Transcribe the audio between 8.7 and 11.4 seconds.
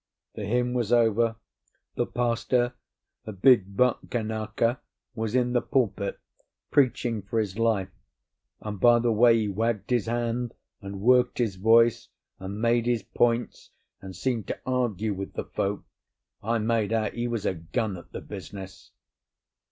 by the way he wagged his hand, and worked